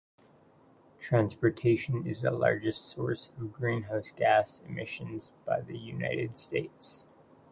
[0.99, 7.05] Transportation is the largest source of greenhouse gas emissions by the United States.